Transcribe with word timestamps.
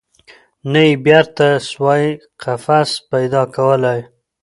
نه 0.71 0.81
یې 0.87 0.99
بیرته 1.05 1.47
سوای 1.69 2.05
قفس 2.41 2.89
پیدا 3.11 3.43
کولای 3.55 4.01